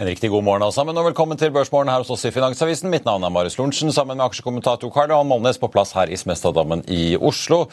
[0.00, 2.88] En riktig god morgen alle sammen, og velkommen til Børsmorgen her hos oss i Finansavisen.
[2.88, 6.16] Mitt navn er Marius Lorentzen, sammen med aksjekommentator Karl Johan Molnes på plass her i
[6.16, 7.66] Smestadammen i Oslo.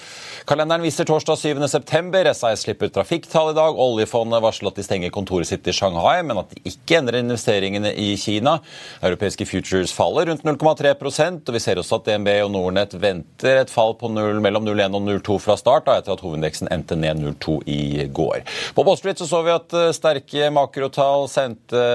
[0.50, 2.34] Kalenderen viser torsdag 7.9.
[2.36, 3.80] SAS slipper trafikktall i dag.
[3.80, 7.94] Oljefondet varsler at de stenger kontoret sitt i Shanghai, men at de ikke endrer investeringene
[7.96, 8.58] i Kina.
[9.00, 13.72] Europeiske futures faller rundt 0,3% og vi ser også at DNB og Nordnett venter et
[13.72, 17.24] fall på 0, mellom 0,1 og 0,2 fra start, da, etter at hovedindeksen endte ned
[17.24, 18.44] 0,2 i går.
[18.76, 21.88] På Wall Street så, så vi at eh, sterke makrotall sendte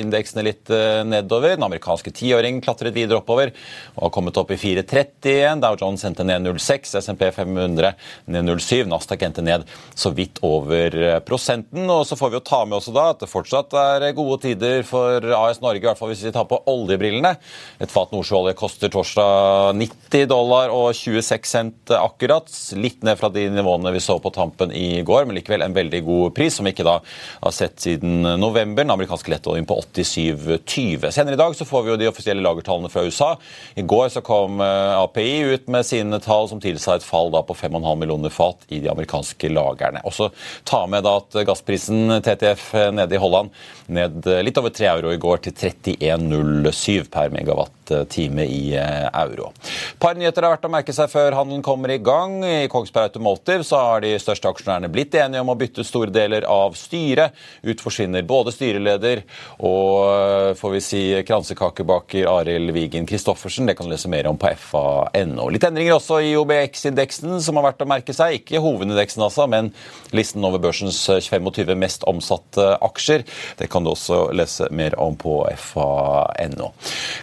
[0.00, 1.56] indeksene litt eh, nedover.
[1.56, 3.52] Den amerikanske tiåringen klatret videre oppover
[3.96, 5.62] og har kommet opp i 4,31.
[5.62, 7.92] Dow Jones endte ned 0,6, SMP 500
[8.32, 8.84] ned 0,7.
[8.90, 11.88] Nasdaq endte ned så vidt over eh, prosenten.
[11.90, 14.86] Og så får vi jo ta med også da at det fortsatt er gode tider
[14.88, 17.34] for AS Norge, i hvert fall hvis vi tar på oljebrillene.
[17.82, 22.48] Et fat nordsjøolje koster torsdag 90 dollar og 26 cent akkurat.
[22.78, 26.02] Litt ned fra de nivåene vi så på tampen i går, men likevel en veldig
[26.06, 26.98] god pris, som vi ikke da
[27.42, 28.82] har sett siden november.
[28.82, 31.10] Den amerikanske lettoljen på 87,20.
[31.10, 33.36] Senere i dag så får vi jo de offisielle lagertallene fra USA.
[33.74, 37.42] I går så kom eh, API ut med sine tall som tilsa et fall da
[37.42, 40.02] på 5,5 millioner fat i de amerikanske lagrene.
[40.06, 40.30] Også
[40.64, 43.50] ta med da at gassprisen TTF nede i Holland
[43.92, 49.50] ned litt over 3 euro i går til 31,07 per megawatt-time i eh, euro.
[49.98, 52.38] Par nyheter er verdt å merke seg før handelen kommer i gang.
[52.46, 56.46] I Kongsberg Automotive så har de største aksjonærene blitt enige om å bytte store deler
[56.48, 57.34] av styret.
[57.66, 59.24] Ut forsvinner både styreleder
[59.62, 63.68] og eh, får vi si kransekakebaker Arild Wigen Christoffersen.
[63.68, 65.48] Det kan du lese mer om på fa.no.
[65.54, 68.40] Litt endringer også i OBX-indeksen, som har vært å merke seg.
[68.40, 69.70] Ikke hovedindeksen, altså, men
[70.16, 73.26] listen over børsens 25 mest omsatte aksjer.
[73.58, 76.72] Det kan du også lese mer om på fa.no.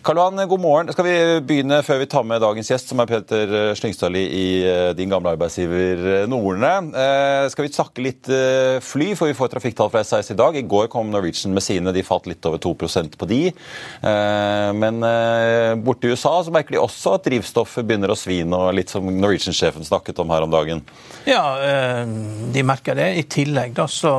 [0.05, 0.93] Karl Johan, god morgen.
[0.95, 1.17] Skal vi
[1.49, 5.35] begynne før vi tar med dagens gjest, som er Peter Slyngstadli i eh, din gamle
[5.35, 6.73] arbeidsgiver eh, Norne.
[7.51, 8.27] Skal vi snakke litt
[8.83, 10.55] fly, for vi får trafikktall fra SAS i dag.
[10.55, 11.93] I går kom Norwegian med sine.
[11.99, 13.41] De falt litt over 2% på de.
[13.49, 18.55] Eh, men eh, borte i USA så merker de også at drivstoffet begynner å svine,
[18.55, 20.83] og litt som Norwegian-sjefen snakket om her om dagen.
[21.27, 22.03] Ja, eh,
[22.55, 23.11] de merker det.
[23.19, 24.13] I tillegg da, så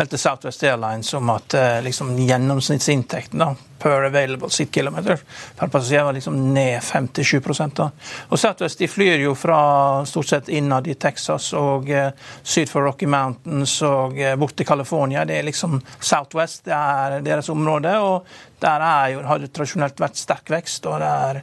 [0.00, 5.18] meldte Southwest Airlines om at liksom, gjennomsnittsinntekten da, per available seat kilometer
[5.56, 7.88] per passasjer var liksom ned 57% da.
[8.28, 9.60] Og Southwest de flyr jo fra
[10.06, 14.68] stort sett innad i Texas og eh, syd for Rocky Mountains og eh, bort til
[14.68, 15.24] California.
[15.24, 17.96] Det er liksom Southwest, det er deres område.
[17.98, 18.26] og
[18.60, 18.84] der
[19.14, 20.86] jo, har det tradisjonelt vært sterk vekst.
[20.86, 21.40] og det er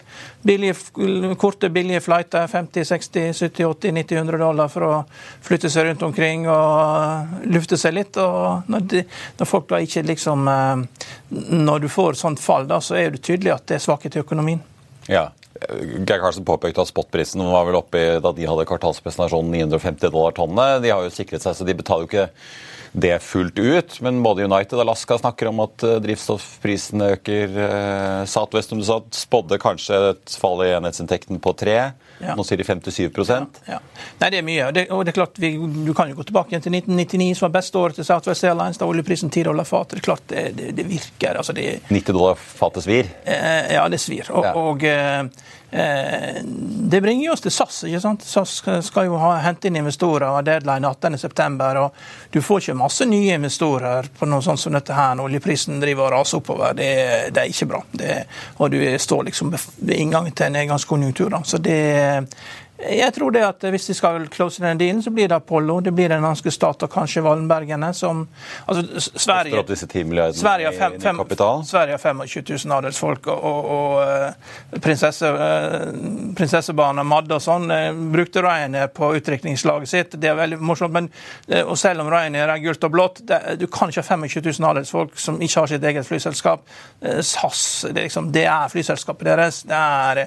[0.47, 0.75] billige,
[1.37, 4.93] Korte, billige flighter, 50, 60, 70, 80, 90, 100 dollar for å
[5.45, 8.17] flytte seg rundt omkring og lufte seg litt.
[8.17, 9.03] og Når, de,
[9.39, 10.85] når folk da ikke liksom eh,
[11.67, 14.23] Når du får sånt fall, da, så er det tydelig at det er svakhet i
[14.23, 14.61] økonomien.
[15.07, 15.29] Ja.
[16.07, 20.35] Geir Karlsen påpekte at spotprisen var vel oppe i da de hadde kvartalspresentasjonen 950 dollar
[20.37, 20.81] tonnet.
[20.83, 22.29] De har jo sikret seg, så de betaler jo ikke
[22.97, 23.97] det fullt ut.
[24.01, 27.57] Men både United og Alaska snakker om at eh, drivstoffprisene øker.
[27.67, 31.77] Eh, Southwest som du sa, spådde kanskje et fall i enhetsinntekten på tre.
[32.17, 32.33] Ja.
[32.33, 33.77] Nå sier de 57 ja, ja.
[34.17, 34.69] Nei, Det er mye.
[34.73, 35.51] Det, og det er klart, vi,
[35.85, 38.79] Du kan jo gå tilbake igjen til 1999, som var beste året til Southwest Airlines.
[38.81, 39.99] Da oljeprisen 10 dollar fatet.
[39.99, 41.37] Det klart det, det, det virker.
[41.37, 43.11] Altså det, 90 dollar fatet svir?
[43.25, 44.31] Eh, ja, det svir.
[44.33, 45.25] Og, og eh, Eh,
[45.69, 47.81] det bringer oss til SAS.
[47.83, 48.23] ikke sant?
[48.23, 51.81] SAS skal jo ha, hente inn investorer og deadline 18.9.
[51.81, 51.97] og
[52.31, 56.07] Du får ikke masse nye investorer på noe sånt som dette her når oljeprisen driver
[56.07, 56.77] og raser oppover.
[56.77, 56.91] Det,
[57.35, 57.81] det er ikke bra.
[57.91, 58.13] Det,
[58.57, 61.35] og du står liksom ved inngangen til en nedgangskonjunktur.
[61.43, 61.81] Så det,
[62.77, 65.91] jeg tror det at Hvis de skal close den dealen, så blir det Apollo, det
[65.95, 67.93] blir den danske stat og kanskje Wallenbergene.
[67.93, 68.27] som,
[68.67, 69.63] altså Sverige,
[70.33, 71.19] Sverige, har fem, fem,
[71.65, 75.87] Sverige har 25 000 adelsfolk, og, og, og eh, prinsesse, eh,
[76.37, 80.17] prinsessebarna Madde og sånn eh, brukte Ryanair på utdrikningslaget sitt.
[80.21, 81.09] Det er veldig morsomt, men
[81.63, 84.69] og selv om Ryanair er gult og blått, det, du kan ikke ha 25 000
[84.69, 86.67] adelsfolk som ikke har sitt eget flyselskap.
[87.01, 89.61] SAS det liksom, det er flyselskapet deres.
[89.67, 90.23] Det er,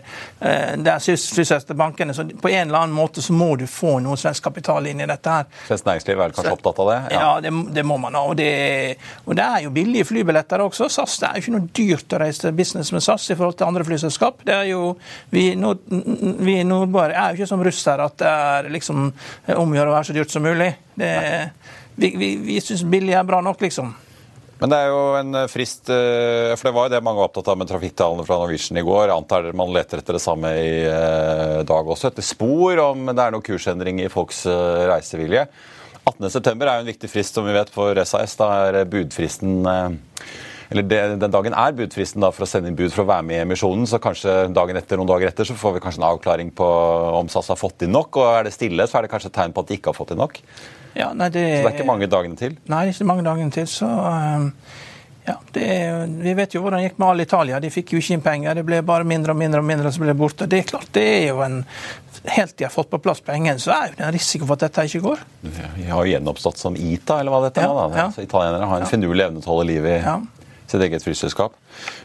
[0.81, 2.15] det er flyselskapet bankene.
[2.15, 5.09] så på en eller annen måte så må du få noe svensk kapital inn i
[5.09, 5.49] dette her.
[5.69, 6.99] Svensk næringsliv er kanskje opptatt av det?
[7.15, 8.17] Ja, ja det, det, må man.
[8.21, 8.51] Og det,
[9.25, 10.91] og det er jo billige flybilletter også.
[10.93, 13.71] SAS, Det er jo ikke noe dyrt å reise business med SAS i forhold til
[13.71, 14.45] andre flyselskap.
[14.47, 14.95] Det er jo,
[15.31, 19.93] Vi, nord, vi er jo ikke som russere at det er liksom om å gjøre
[19.93, 20.73] å være så dyrt som mulig.
[21.01, 21.11] Det,
[22.01, 23.93] vi vi, vi syns billig er bra nok, liksom.
[24.61, 27.31] Men det er jo en eh, frist eh, For det var jo det mange var
[27.31, 29.13] opptatt av med trafikktallene fra Norwegian i går.
[29.15, 33.35] Antar man leter etter det samme i eh, dag også, etter spor om det er
[33.35, 34.45] noen kursendring i folks
[34.91, 35.47] reisevilje.
[36.11, 38.37] 18.9 er jo en viktig frist som vi vet for SAS.
[38.41, 39.63] Da er budfristen
[40.71, 40.85] eller
[41.19, 43.43] Den dagen er budfristen da for å sende inn bud for å være med i
[43.43, 43.89] emisjonen.
[43.91, 46.69] Så kanskje dagen etter noen dager etter så får vi kanskje en avklaring på
[47.19, 48.21] om SAS har fått inn nok.
[48.21, 49.99] Og er det stille, så er det kanskje et tegn på at de ikke har
[49.99, 50.39] fått inn nok.
[50.99, 52.57] Ja, nei, det, så det er ikke mange dagene til?
[52.67, 53.69] Nei, det er ikke mange dagene til.
[53.71, 53.91] så...
[53.91, 54.55] Um,
[55.25, 57.59] ja, det, Vi vet jo hvordan det gikk med alle Italia.
[57.61, 58.57] De fikk jo ikke inn penger.
[58.59, 60.49] Det ble bare mindre og mindre og mindre som ble borte.
[60.51, 61.63] Det er klart, det er jo en
[62.21, 64.59] Helt til de har fått på plass pengene, så er jo det en risiko for
[64.59, 65.23] at dette ikke går.
[65.79, 67.73] Vi har jo gjenoppstått som ITA, eller hva dette er.
[67.73, 67.87] Da.
[67.97, 68.05] Ja.
[68.21, 68.91] italienere har en ja.
[68.91, 70.19] finurlig evne til å holde liv i ja.
[70.69, 71.57] sitt eget flyselskap.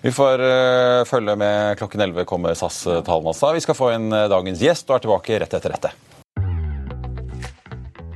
[0.05, 3.35] Vi får uh, følge med klokken 11 kommer SAS-tallene.
[3.59, 5.91] Vi skal få inn uh, dagens gjest og er tilbake rett etter dette.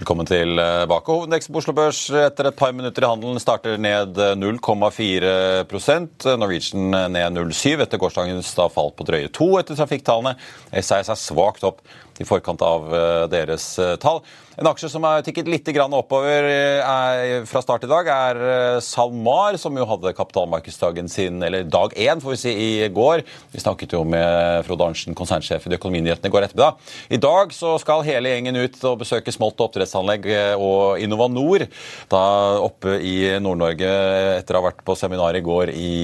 [0.00, 1.12] Velkommen tilbake.
[1.12, 7.36] Hovedindeksen på Oslo Børs etter et par minutter i handelen starter ned 0,4% Norwegian ned
[7.36, 10.38] 0,7 etter gårsdagens fall på drøye 2 etter trafikktallene.
[10.80, 11.84] SAS er svakt opp
[12.20, 14.20] i forkant av eh, deres eh, tall.
[14.60, 19.76] En aksje som har tikket litt oppover eh, fra start i dag, er SalMar, som
[19.78, 23.22] jo hadde kapitalmarkedsdagen sin, eller dag én, får vi si, i går.
[23.54, 26.92] Vi snakket jo med Frode Arntzen, konsernsjef i Økonominyhetene, i går ettermiddag.
[27.08, 30.28] I dag så skal hele gjengen ut og besøke smolt og oppdrettsanlegg
[30.60, 31.64] og Innovanor,
[32.12, 32.22] da
[32.60, 33.88] oppe i Nord-Norge
[34.36, 35.94] etter å ha vært på seminar i går i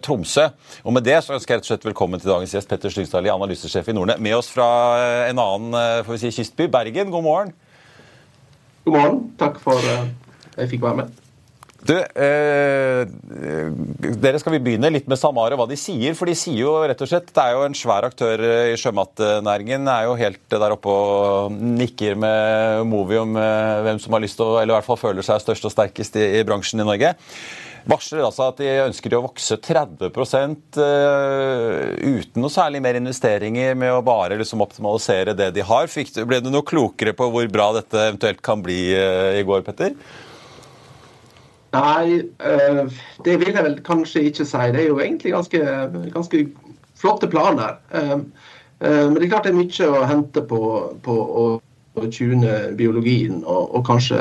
[0.00, 0.48] Tromsø.
[0.86, 3.28] Og med det så ønsker jeg rett og slett velkommen til dagens gjest, Petter Slyngsdal,
[3.34, 4.68] analysesjef i Nordne, med oss fra
[5.26, 7.10] en annen annen vi si, kystby, Bergen.
[7.10, 7.54] God morgen.
[8.84, 9.22] God morgen.
[9.38, 10.08] Takk for at uh,
[10.56, 11.25] jeg fikk være med.
[11.86, 13.02] Du, eh,
[14.18, 16.16] dere skal vi begynne litt med SalMar og hva de sier.
[16.18, 19.86] For de sier jo rett og slett Det er jo en svær aktør i sjømatnæringen.
[19.92, 24.40] Er jo helt der oppe og nikker med Movi om eh, hvem som har lyst
[24.40, 26.88] til å Eller i hvert fall føler seg størst og sterkest i, i bransjen i
[26.88, 27.14] Norge
[27.86, 33.94] varsler altså at de ønsker å vokse 30 eh, uten noe særlig mer investeringer, med
[33.94, 35.86] å bare liksom optimalisere det de har.
[36.26, 39.94] ble du noe klokere på hvor bra dette eventuelt kan bli eh, i går, Petter?
[41.76, 42.82] Nei, eh,
[43.24, 44.66] det vil jeg vel kanskje ikke si.
[44.72, 45.62] Det er jo egentlig ganske,
[46.14, 46.42] ganske
[46.96, 47.78] flotte planer.
[47.92, 50.58] Men det er klart det er mye å hente på,
[51.04, 54.18] på å tune biologien og, og kanskje,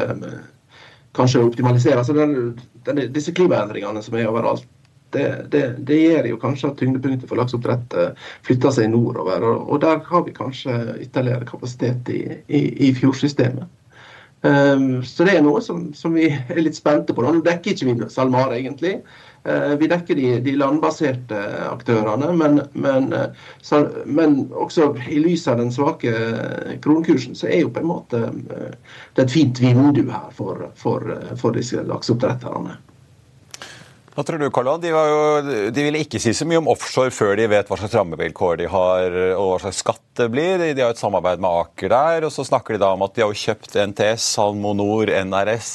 [1.18, 2.00] kanskje, optimalisere.
[2.00, 2.56] Altså den,
[2.88, 4.68] den, disse klimaendringene som er overalt,
[5.16, 7.94] det, det, det, gjør jo kanskje at tyngdepunktet for lakseoppdrett
[8.48, 9.44] flytter seg nordover.
[9.48, 13.70] Og, og, der har vi kanskje ytterligere kapasitet i, i, i fjordsystemet.
[14.46, 17.24] Um, så det er noe som, som, vi er litt spente på.
[17.24, 19.00] Nå dekker ikke vi SalMar, egentlig.
[19.46, 21.40] Uh, vi dekker de, de, landbaserte
[21.72, 23.10] aktørene, men, men,
[23.66, 26.14] så, men, også i lys av den svake
[26.86, 31.16] kronekursen, så er jo på en måte uh, det et fint vindu her for, for,
[31.42, 32.78] for disse lakseoppdretterne.
[34.16, 34.92] Hva tror du, Karl de,
[35.76, 38.70] de ville ikke si så mye om offshore før de vet hva slags rammevilkår de
[38.72, 40.64] har og hva slags skatt det blir.
[40.72, 43.26] De har et samarbeid med Aker der, og så snakker de da om at de
[43.26, 45.74] har kjøpt NTS, Salmonor, NRS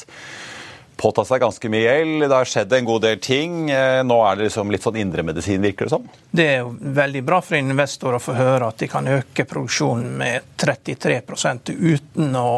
[1.00, 2.24] påtatt seg ganske mye gjeld.
[2.26, 3.54] Det har skjedd en god del ting.
[3.72, 6.06] Eh, nå er det liksom litt sånn indremedisin, virker det som?
[6.30, 10.12] Det er jo veldig bra for investorer å få høre at de kan øke produksjonen
[10.20, 12.52] med 33% uten å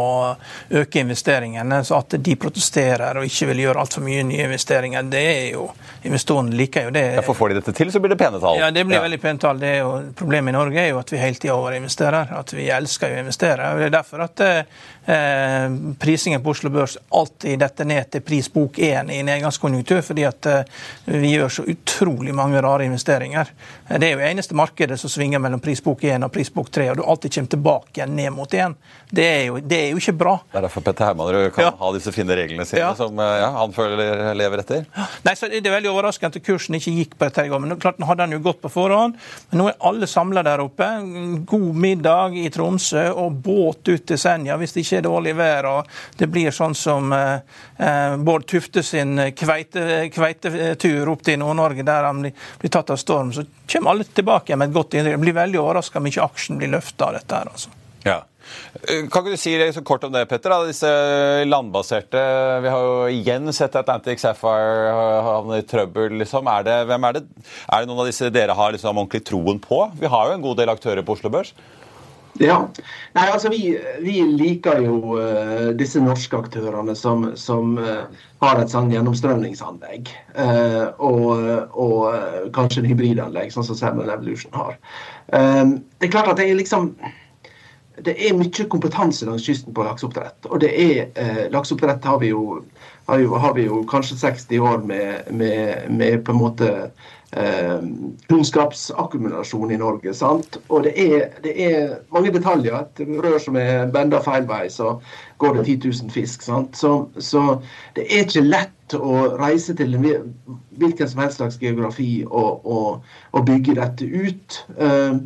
[0.82, 1.82] øke investeringene.
[1.86, 5.70] Så at de protesterer og ikke vil gjøre altfor mye nye investeringer, det er jo
[6.02, 7.04] Investorene liker jo det.
[7.14, 8.56] Ja, for får de dette til, så blir det pene tall?
[8.58, 9.04] Ja, det blir ja.
[9.04, 9.60] veldig pene tall.
[9.62, 12.32] Det er jo, problemet i Norge er jo at vi hele tida overinvesterer.
[12.40, 13.68] At vi elsker å investere.
[13.70, 18.80] og Det er derfor at eh, prisingen på Oslo Børs alltid detter ned til prisbok
[18.80, 23.52] 1 i nedgangskonjunktur, fordi at uh, vi gjør så utrolig mange rare investeringer.
[23.92, 27.04] Det er jo eneste markedet som svinger mellom prisbok 1 og prisbok 3, og du
[27.04, 28.76] alltid kommer tilbake igjen ned mot 1.
[29.12, 30.38] Det er jo, det er jo ikke bra.
[30.48, 31.72] Det er derfor Petter Hermanrud kan ja.
[31.76, 32.94] ha disse fine reglene sine ja.
[32.96, 34.86] som eh, ja, han føler lever etter?
[35.26, 37.44] Nei, så Det er veldig overraskende at kursen ikke gikk på dette.
[37.44, 39.18] i går, Men klart nå hadde han jo gått på forhånd.
[39.50, 40.88] Men nå er alle samla der oppe.
[41.52, 45.68] God middag i Tromsø og båt ut til Senja hvis det ikke er dårlig vær.
[45.74, 47.44] og Det blir sånn som eh,
[47.76, 53.00] eh Bård Tufte sin kveite, kveitetur opp til Nord-Norge, der han blir, blir, tatt av
[53.00, 53.32] storm.
[53.34, 55.22] Så kommer alle tilbake med et godt inntrykk.
[55.22, 57.40] Blir veldig overraska om ikke aksjen blir løfta av dette.
[57.40, 57.78] her, altså.
[58.02, 58.20] Ja.
[58.82, 60.50] Eh, kan ikke du si kort om det, Petter?
[60.50, 60.64] Da?
[60.66, 60.90] Disse
[61.46, 62.22] landbaserte
[62.64, 64.90] Vi har jo igjen sett at Atlantic Sapphire
[65.26, 66.18] havner i trøbbel.
[66.22, 66.48] Liksom.
[66.50, 67.22] Er, det, er, det,
[67.68, 69.84] er det noen av disse dere har liksom ordentlig troen på?
[70.00, 71.54] Vi har jo en god del aktører på Oslo Børs.
[72.40, 72.56] Ja.
[73.12, 78.06] Nei, altså vi, vi liker jo uh, disse norske aktørene som, som uh,
[78.40, 80.08] har et sånn gjennomstrømningsanlegg.
[80.32, 81.42] Uh, og,
[81.76, 84.78] og kanskje en hybridanlegg, sånn som Salmon Evolution har.
[85.28, 86.90] det er klart at det er liksom
[88.00, 90.48] det er mye kompetanse langs kysten på lakseoppdrett.
[90.48, 92.62] Og det er, eh, lakseoppdrett har vi, jo,
[93.06, 96.70] har, har vi jo, kanskje 60 år med, med, med på en måte
[97.36, 97.78] eh,
[98.28, 100.14] kunnskapsakkumulasjon i Norge.
[100.14, 100.58] sant?
[100.68, 102.86] Og det er, det er, mange detaljer.
[102.98, 104.98] Et rør som er benda feil vei, så
[105.42, 106.42] går det 10 000 fisk.
[106.42, 106.76] sant?
[106.76, 107.60] Så, så
[107.96, 113.48] det er ikke lett å reise til hvilken som helst slags geografi og, og, og
[113.48, 114.60] bygge dette ut.
[114.76, 115.16] Eh,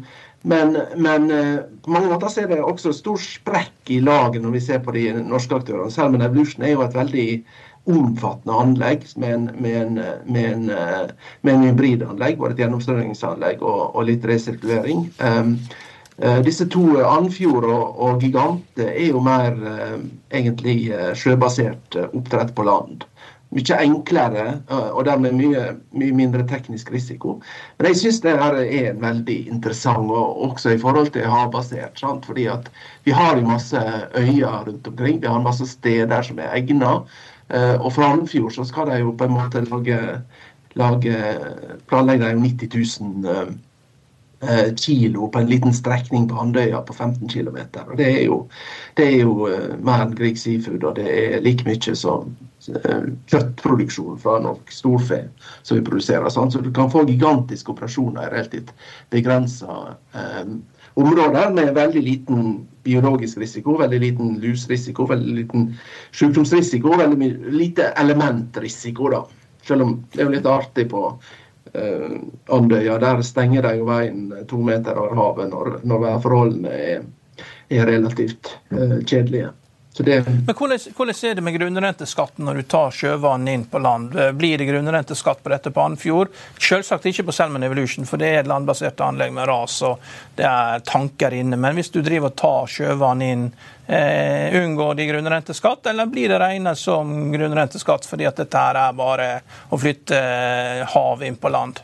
[0.47, 4.61] men, men, eh, på mange måter er det også stor sprekk i laget når vi
[4.63, 5.91] ser på de norske aktørene.
[5.91, 7.31] Salmon Evolution er jo et veldig
[7.87, 11.03] omfattende anlegg med en, med en, med en, eh,
[11.47, 15.07] med en hybridanlegg, både et gjennomstrømningsanlegg og, og, litt resirkulering.
[15.21, 15.59] Um,
[16.47, 19.59] disse to, Andfjord og, og Gigante, er jo mer
[20.33, 20.79] egentlig
[21.21, 23.05] sjøbasert oppdrett på land
[23.55, 25.63] mye enklere og dermed mye,
[25.97, 27.37] mye mindre teknisk risiko.
[27.79, 31.99] Men jeg syns her er veldig interessant, og også i forhold til havbasert.
[32.01, 32.27] Sant?
[32.27, 32.69] Fordi at
[33.05, 33.81] vi har jo masse
[34.17, 36.99] øyer rundt omkring, vi har masse steder som er egna.
[37.49, 40.01] Eh, og fra Andfjord så skal de jo på en måte lage,
[40.75, 41.23] lage
[41.87, 43.57] planlegge 90 000
[44.41, 47.57] Eh, kilo på en liten strekning på Andøya på 15 km.
[47.91, 48.49] Og det er jo,
[48.97, 49.49] det er jo
[49.81, 52.35] mer enn Grieg Seafood, og det er like mye som
[52.67, 55.23] kjøttproduksjon fra nok storfe
[55.63, 56.29] som vi produserer.
[56.29, 56.53] Sånn.
[56.53, 58.75] Så du kan få gigantiske operasjoner i relativt
[59.15, 60.59] begrensa um,
[61.01, 62.43] områder med veldig liten
[62.87, 65.67] biologisk risiko, veldig liten lusrisiko, veldig liten
[66.15, 69.11] sykdomsrisiko, veldig lite elementrisiko.
[69.13, 69.25] da.
[69.67, 72.17] Selv om det er jo litt artig på uh,
[72.55, 72.99] Andøya.
[73.03, 77.07] Der stenger de jo veien to meter over havet når, når værforholdene er,
[77.75, 79.51] er relativt uh, kjedelige.
[79.99, 80.17] Det...
[80.27, 84.13] Men hvordan, hvordan, er det med grunnrenteskatten når du tar sjøvann inn på land?
[84.37, 86.35] Blir det grunnrenteskatt på dette på Andfjord?
[86.61, 90.05] Selvsagt ikke på Selman Evolution, for det er et landbasert anlegg med ras og
[90.37, 91.57] det er tanker inne.
[91.61, 93.49] Men hvis du driver og tar sjøvann inn,
[93.87, 98.97] eh, unngår de grunnrenteskatt, eller blir det regnet som grunnrenteskatt fordi at dette her er
[98.97, 99.29] bare
[99.71, 101.81] å flytte eh, hav inn på land?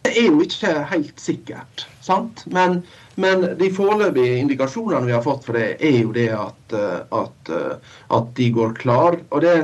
[0.00, 2.46] Det er jo ikke helt sikkert, sant?
[2.48, 2.80] Men
[3.20, 7.52] men de foreløpige indikasjonene vi har fått for det, er jo det at, eh, at,
[7.56, 9.18] eh, at de går klar.
[9.30, 9.54] Og det,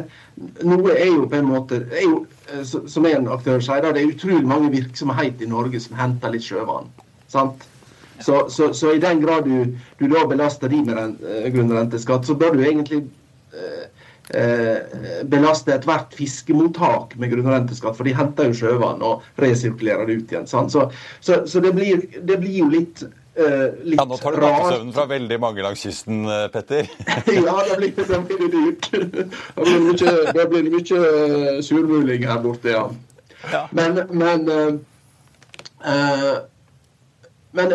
[0.67, 4.13] noe er jo på en måte er jo, eh, Som en aktør sier, det er
[4.13, 6.93] utrolig mange virksomheter i Norge som henter litt sjøvann.
[7.29, 7.67] sant?
[8.21, 12.35] Så, så, så, i den grad du, du da belaster de med rent, grunnrenteskatt, så
[12.35, 13.03] bør du egentlig
[14.35, 20.33] eh, belaste ethvert fiskemottak med grunnrenteskatt, for de henter jo sjøvann og resirkulerer det ut
[20.33, 20.49] igjen.
[20.49, 20.65] Så,
[21.21, 23.05] så, så det, blir, det, blir, jo litt
[23.39, 26.91] uh, litt ja, Nå tar du nattesøvnen fra veldig mange langs kysten, eh, Petter.
[27.47, 28.91] ja, det blir, blir dyrt.
[28.91, 29.29] Det
[29.61, 32.85] blir mye, det blir mye eh, surmuling her borte, ja.
[33.53, 33.65] ja.
[33.77, 34.77] Men, men eh,
[35.87, 36.37] uh,
[37.57, 37.73] men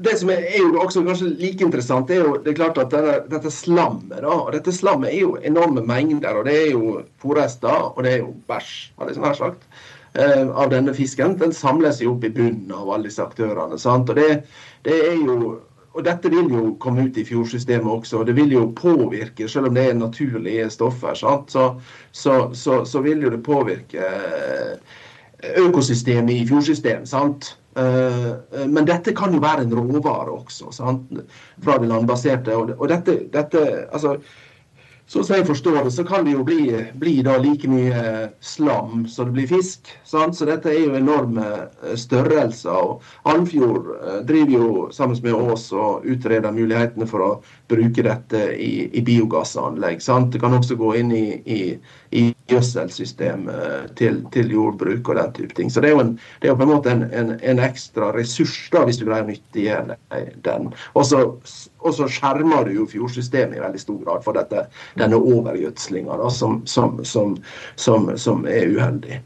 [0.00, 2.94] det som er, er, jo også kanskje like interessant, er jo det er klart at
[2.94, 6.40] denne, dette slammet da, og dette slammet er jo enorme mengder.
[6.40, 9.66] og Det er jo fòrrester og det er jo bæsj hadde jeg sånn her sagt,
[9.68, 11.36] eh, av denne fisken.
[11.38, 13.78] Den samles jo opp i bunnen av alle disse aktørene.
[13.78, 14.44] sant, og det,
[14.88, 15.58] det jo
[15.98, 18.20] og Dette vil jo komme ut i fjordsystemet også.
[18.20, 23.00] og Det vil jo påvirke, selv om det er naturlige stoffer, så, så, så, så,
[23.02, 24.04] vil jo det påvirke
[25.58, 27.08] økosystemet i fjordsystemet.
[27.08, 27.56] sant?
[27.78, 31.10] Eh, eh, men dette kan jo være en råvare også, sant?
[31.64, 32.56] fra det landbaserte.
[32.56, 34.18] Og dette, dette altså,
[35.08, 36.66] Sånn som jeg forstår det, så kan det jo bli,
[37.00, 38.00] bli like mye
[38.44, 39.88] slam som det blir fisk.
[40.04, 40.36] Sant?
[40.36, 41.46] Så dette er jo enorme
[41.80, 42.68] eh, størrelser.
[42.76, 43.88] og Andfjord
[44.28, 47.30] driver jo sammen med oss og utreder mulighetene for å
[47.72, 50.02] bruke dette i, i biogassanlegg.
[50.04, 50.34] Sant?
[50.34, 51.60] Det kan også gå inn i, i,
[52.12, 53.48] i gjødselsystem
[53.96, 55.72] til, til, jordbruk og den type ting.
[55.72, 58.12] Så det er jo, en, det er jo på en måte en, en, en, ekstra
[58.16, 59.98] ressurs da, hvis du greier å nyttiggjøre
[60.44, 60.70] den.
[60.92, 61.24] Og så,
[61.88, 64.66] og så skjermer du jo fjordsystemet i veldig stor grad for dette,
[65.00, 67.36] denne overgjødslinga som, som, som,
[67.76, 69.20] som, er uheldig.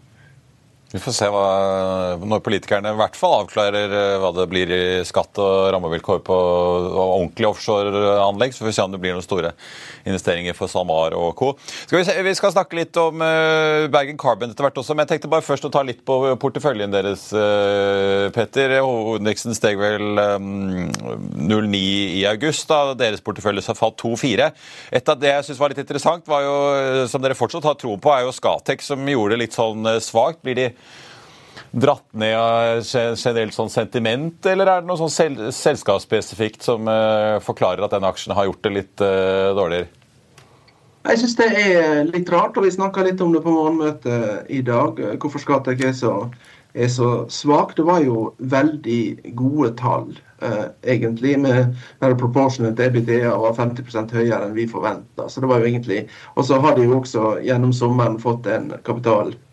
[0.92, 1.44] Vi får se hva,
[2.20, 6.36] når politikerne i hvert fall avklarer eh, hva det blir i skatt og rammevilkår på
[6.36, 8.52] ordentlige offshoreanlegg.
[8.52, 9.54] Så får vi se om det blir noen store
[10.04, 11.48] investeringer for SalMar og co.
[11.86, 15.06] Skal vi, se, vi, skal snakke litt om uh, Bergen Carbon etter hvert også, men
[15.06, 18.76] jeg tenkte bare først å ta litt på porteføljen deres, uh, Petter.
[18.84, 21.82] Hovedindeksen steg vel um, 0,9
[22.20, 22.68] i august.
[22.68, 24.52] da Deres portefølje har falt 2,4.
[25.00, 26.54] Et av det jeg syns var litt interessant, var jo,
[27.08, 30.44] som dere fortsatt har troen på, er jo Skatek, som gjorde det litt sånn svakt.
[30.44, 30.70] Blir de
[31.72, 37.40] dratt ned av generelt sånn sentiment, eller er det noe sånn sel selskapsspesifikt som uh,
[37.44, 39.88] forklarer at den aksjen har gjort det litt uh, dårligere?
[41.02, 44.60] Jeg syns det er litt rart, og vi snakka litt om det på morgenmøtet i
[44.62, 45.00] dag.
[45.18, 46.12] Hvorfor Skatek er så,
[46.78, 47.74] er så svak.
[47.74, 50.12] Det var jo veldig gode tall
[50.44, 55.26] uh, egentlig, med der proportionate EBITDA var 50% høyere enn vi forventa.
[55.26, 56.04] Så det var jo egentlig
[56.36, 58.70] Og så har de jo også gjennom sommeren fått en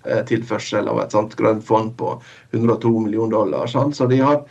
[0.10, 3.68] kapitaltilførsel av et sånt grønt fond på 102 millioner dollar.
[3.68, 3.96] Sant?
[3.96, 4.44] Så, de har,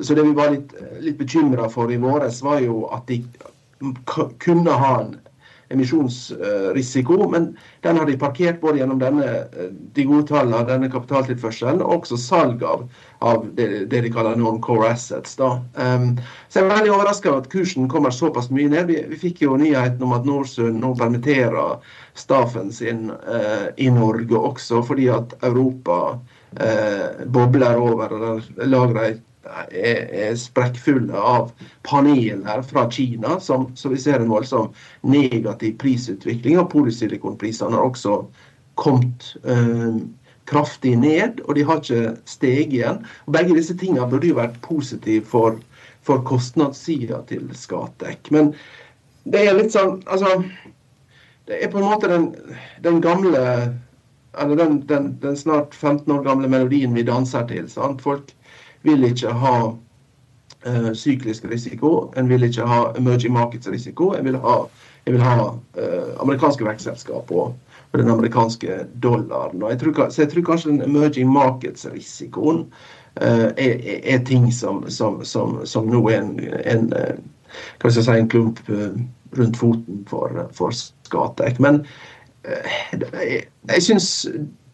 [0.00, 3.22] så det vi var litt, litt bekymra for i våres, var jo at de
[4.38, 5.14] kunne ha en
[5.72, 7.18] emisjonsrisiko.
[7.30, 12.02] Men den har de parkert både gjennom denne, eh, de gode tallene, denne kapitaltilførselen, og
[12.02, 12.86] også salg av,
[13.24, 15.36] av det, det, de kaller non-core assets.
[15.40, 15.56] Da.
[15.74, 16.14] Um,
[16.48, 18.88] så jeg er veldig overraska over at kursen kommer såpass mye ned.
[18.92, 21.78] Vi, vi fikk jo nyheten om at Norsund nå permitterer
[22.18, 28.12] staffen sin uh, i Norge også, fordi at Europa uh, bobler over.
[28.14, 29.16] og lagrer
[29.70, 31.52] er, er sprekkfulle av
[31.86, 34.72] paneler fra Kina, som, så vi ser en voldsom
[35.06, 36.58] negativ prisutvikling.
[36.60, 38.20] Og polysilikonprisene har også
[38.80, 39.98] kommet eh,
[40.50, 43.02] kraftig ned, og de har ikke steget igjen.
[43.26, 45.58] Og begge disse tingene burde jo vært positive for,
[46.04, 48.30] for kostnadssida til Skatek.
[48.34, 48.52] Men
[49.24, 50.42] det er litt sånn Altså,
[51.48, 52.30] det er på en måte den,
[52.84, 53.40] den gamle
[54.40, 57.68] eller den, den, den, snart 15 år gamle melodien vi danser til.
[57.70, 58.02] Sant?
[58.02, 58.32] Folk
[58.84, 59.56] vil ikke ha
[60.66, 62.12] uh, syklisk risiko.
[62.16, 64.12] En vil ikke ha emerging markets-risiko.
[64.18, 64.56] En vil ha,
[65.06, 67.54] en vil ha uh, amerikanske vekstselskap og,
[67.92, 69.64] og, den amerikanske dollaren.
[69.70, 72.66] Jeg tror, så jeg tror kanskje den emerging markets-risikoen
[73.22, 76.92] uh, er, er, ting som, som, som, som, nå er en, en,
[77.88, 78.60] si, en klump
[79.38, 81.60] rundt foten for, for Skatek.
[81.60, 81.86] Men
[82.44, 84.26] jeg, jeg syns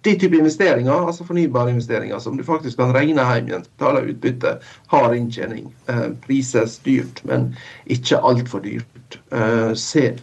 [0.07, 4.55] de type investeringer, altså fornybare investeringer, som du faktisk kan regne hjem igjen, betale utbytte,
[4.93, 5.67] har inntjening.
[5.87, 7.51] Priser prises dyrt, men
[7.85, 9.19] ikke altfor dyrt.
[9.33, 10.15] Eh, se,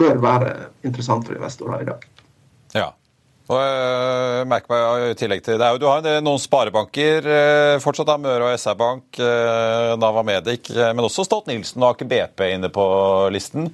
[0.00, 0.54] bør være
[0.88, 2.06] interessant for investorer i dag.
[2.76, 2.88] Ja.
[3.50, 8.14] Og jeg merker meg i tillegg til det Du har noen sparebanker eh, fortsatt, da,
[8.22, 12.86] Møre og SR-Bank, eh, Nava Medic, eh, men også Stolt-Nielsen og Aker BP inne på
[13.34, 13.66] listen.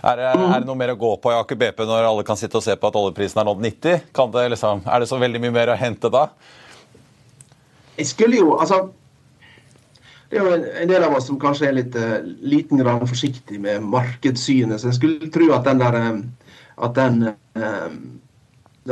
[0.00, 0.46] Er det, mm.
[0.46, 2.64] er det, noe mer å gå på i Aker BP når alle kan sitte og
[2.64, 4.06] se på at oljeprisen er nådd 90?
[4.32, 6.28] Det liksom, er det så veldig mye mer å hente da?
[7.98, 8.86] Jeg skulle jo, altså
[10.30, 13.02] det er jo en, en, del av oss som kanskje er litt uh, liten grann
[13.02, 14.78] forsiktig med markedssynet.
[14.78, 16.20] Så jeg skulle tro at den der uh,
[16.86, 17.88] at den, uh,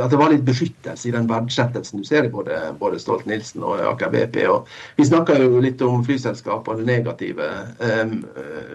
[0.03, 3.83] at det var litt beskyttelse i den verdsettelsen du ser i både, både Stolt-Nielsen og
[3.91, 4.39] Aker BP.
[4.51, 8.15] Og vi snakka jo litt om flyselskap og det negative um,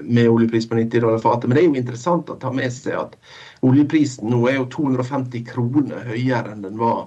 [0.03, 1.49] med oljepris på 90 dollar fatet.
[1.49, 3.19] Men det er jo interessant å ta med seg at
[3.65, 7.07] oljeprisen nå er jo 250 kroner høyere enn den var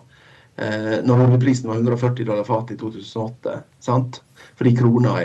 [0.62, 3.60] uh, når oljeprisen var 140 dollar fatet i 2008.
[3.84, 4.22] sant?
[4.58, 5.18] Fordi krona,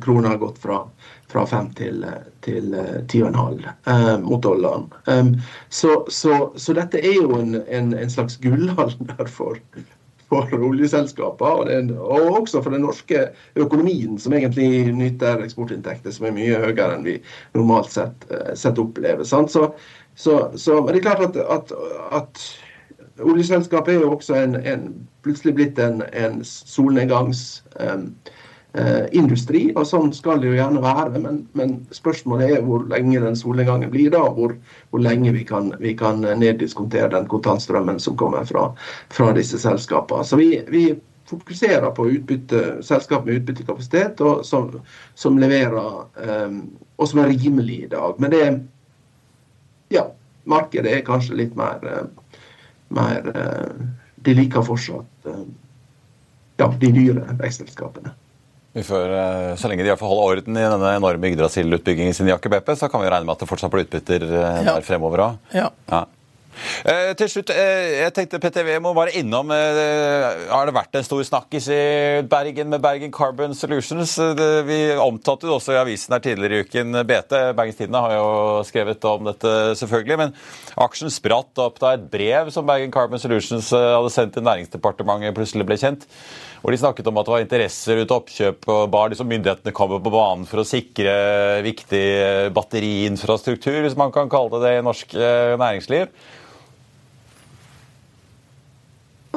[0.00, 0.82] krona har gått fra
[1.28, 2.04] fra 5 til,
[2.40, 2.72] til
[3.12, 4.88] 10,5 eh, mot dollaren.
[5.06, 5.34] Um,
[5.68, 9.60] så, så, så, dette er jo en, en, en slags gullalder for,
[10.30, 13.26] for oljeselskapene, og, og, også for den norske
[13.60, 17.18] økonomien, som egentlig nyter eksportinntekter som er mye høyere enn vi
[17.56, 19.28] normalt sett, eh, sett opplever.
[19.28, 19.44] Så,
[20.16, 20.38] så,
[20.80, 21.76] men det er klart at, at,
[22.22, 22.48] at
[23.20, 28.34] oljeselskapet er jo også en, en, plutselig blitt en, en solnedgangsindustri,
[28.78, 31.20] Um, eh, og sånn skal det jo gjerne være.
[31.24, 34.52] Men, men, spørsmålet er hvor lenge den solnedgangen blir, da, og hvor,
[34.90, 38.64] hvor lenge vi kan, vi kan, neddiskontere den kontantstrømmen som kommer fra,
[39.14, 40.24] fra disse selskapene.
[40.24, 40.84] Så vi, vi
[41.28, 44.70] fokuserer på utbytte, selskap med utbyttekapasitet og som,
[45.14, 46.62] som leverer um,
[46.96, 48.16] og som er rimelig i dag.
[48.18, 48.44] Men det
[49.92, 50.06] ja,
[50.48, 52.17] markedet er kanskje litt mer, uh,
[52.88, 53.26] mer
[54.18, 55.44] De liker fortsatt uh,
[56.58, 58.14] ja, de dyre vekstselskapene.
[58.84, 62.76] Får, eh, så lenge de får holde orden i denne enorme Yggdrasil-utbyggingen sin i Aker
[62.76, 65.38] så kan vi regne med at det fortsatt blir utbytter eh, der fremover òg.
[65.56, 65.70] Ja.
[65.90, 66.04] ja.
[66.84, 71.06] Eh, til slutt, eh, jeg tenkte PTV må bare innom eh, Har det vært en
[71.06, 71.82] stor snakkis i
[72.30, 74.16] Bergen med Bergen Carbon Solutions?
[74.22, 77.02] Eh, det, vi omtalte det også i avisen her tidligere i uken.
[77.08, 80.18] BT, Bergens Tidende, har jo skrevet om dette, selvfølgelig.
[80.24, 80.34] Men
[80.88, 85.66] aksjen spratt opp da et brev som Bergen Carbon Solutions hadde sendt til Næringsdepartementet, plutselig
[85.68, 86.06] ble kjent
[86.58, 90.00] hvor de snakket om at det var interesser ut oppkjøp, og ba liksom myndighetene komme
[90.02, 91.12] på banen for å sikre
[91.62, 92.02] viktig
[92.56, 96.10] batteriinfrastruktur, hvis man kan kalle det det i norsk eh, næringsliv.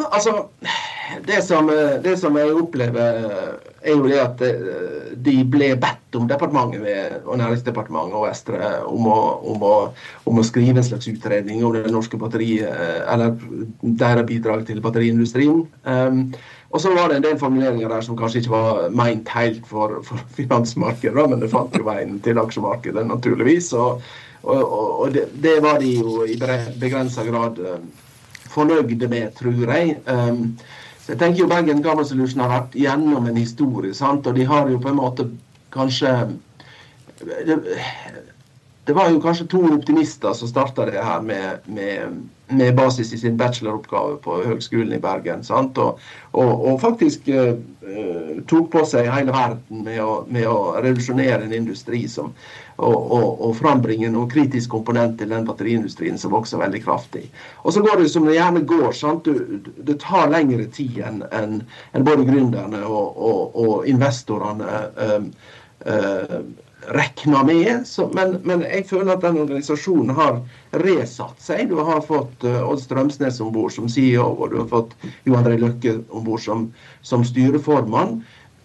[0.09, 0.47] Altså,
[1.27, 1.67] det som,
[2.03, 3.19] det som, jeg opplever,
[3.81, 9.09] er jo det at eh, de ble bedt om departementet og Næringsdepartementet og Vestre om
[9.09, 9.19] å,
[9.53, 9.75] om, å,
[10.29, 13.35] om å, skrive en slags utredning om det norske batteriet, eh, eller
[13.81, 15.63] deres bidrag til batteriindustrien.
[15.83, 16.25] Um,
[16.71, 19.99] og så var det en del formuleringer der som kanskje ikke var meint helt for,
[20.07, 23.73] for finansmarkedet, men det fant jo veien til aksjemarkedet, naturligvis.
[23.75, 24.05] Og,
[24.45, 27.89] og, og det, det, var de jo i begrensa grad um,
[28.51, 29.97] fornøyde med, tror jeg.
[30.07, 30.57] Um,
[31.07, 34.27] jeg tenker jo Bergen Gamma Solution har vært gjennom en historie, sant?
[34.27, 35.27] og de har jo på en måte
[35.73, 36.11] kanskje
[37.21, 37.57] det,
[38.85, 43.17] det var jo kanskje to optimister som starta det her med, med, med, basis i
[43.17, 45.43] sin bacheloroppgave på Høgskolen i Bergen.
[45.49, 45.99] Og,
[46.31, 47.53] og, og, faktisk uh,
[48.49, 52.33] tok på seg hele verden med å, med å revolusjonere en industri som,
[52.81, 57.27] og, og, og, frambringe noen kritisk komponent til den batteriindustrien som vokser veldig kraftig.
[57.61, 58.89] Og så går det som det gjerne går.
[58.97, 59.29] sant?
[59.29, 61.61] Du, det tar lengre tid enn en,
[61.93, 64.83] en både gründerne og, investorene.
[64.97, 65.31] Um,
[65.85, 66.41] uh,
[66.87, 67.87] regna med.
[67.87, 70.41] Så, men, men, jeg føler at den organisasjonen har
[70.83, 71.69] resatt seg.
[71.69, 74.95] Du har fått uh, Odd Strømsnes om bord som CEO, og du har fått
[75.27, 76.69] Jo André Løkke om bord som,
[77.01, 78.21] som, styreformann.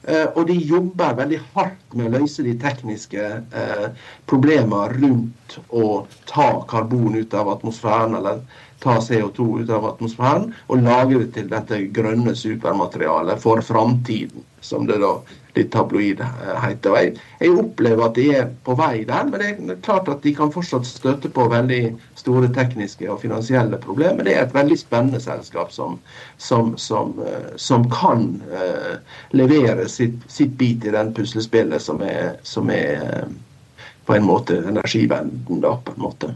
[0.07, 3.87] Uh, og de jobber veldig hardt med å løse de tekniske eh,
[4.31, 8.45] problemene rundt å ta karbon ut av atmosfæren, eller
[8.85, 14.87] ta CO2 ut av atmosfæren, og lagre det til dette grønne supermaterialet for framtiden, som
[14.89, 15.17] det da
[15.57, 16.21] litt tabloid
[16.63, 16.97] heter.
[17.01, 20.35] Jeg, jeg, opplever at de er på vei der, men det er klart at de
[20.37, 21.81] kan fortsatt støte på veldig
[22.19, 24.27] store tekniske og finansielle problemer.
[24.27, 25.99] Det er et veldig spennende selskap som,
[26.37, 28.97] som, som, eh, som kan uh,
[29.37, 34.61] levere sitt, sitt, bit i den puslespillet som er, som er uh, på en måte
[34.63, 36.35] energivennen, da, på en måte.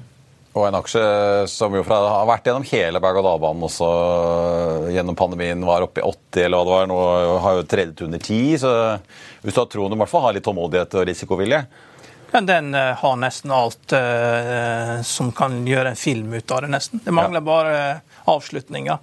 [0.51, 1.03] Og en aksje
[1.47, 3.91] som jo fra, har vært gjennom hele berg-og-dal-banen også
[4.91, 6.89] gjennom pandemien, var oppe i 80 eller hva det var.
[6.91, 6.97] Nå
[7.45, 8.73] har jo tredjet under 10, så
[9.45, 11.61] hvis du har troen, du i hvert fall har litt tålmodighet og risikovilje.
[12.33, 16.73] Men den uh, har nesten alt uh, som kan gjøre en film ut av det,
[16.75, 17.03] nesten.
[17.05, 17.47] Det mangler ja.
[17.47, 18.99] bare uh, avslutninga.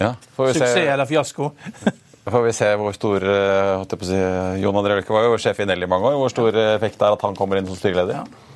[0.00, 0.84] Ja, Suksess se.
[0.84, 1.50] eller fiasko.
[2.30, 3.24] får vi se hvor stor
[4.06, 4.18] si,
[4.62, 6.20] Jon André Løkke var jo sjef i Nelly mange år.
[6.20, 8.20] Hvor stor effekt det er at han kommer inn som styreleder?
[8.20, 8.50] Ja.